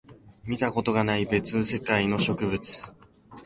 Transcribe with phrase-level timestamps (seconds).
[0.45, 2.95] 見たことがない別世界の植物